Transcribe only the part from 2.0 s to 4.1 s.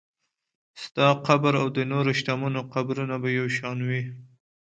شتمنو قبرونه به یو شان وي.